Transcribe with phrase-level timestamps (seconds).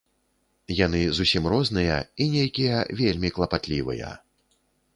[0.85, 4.09] Яны зусім розныя і нейкія вельмі клапатлівыя.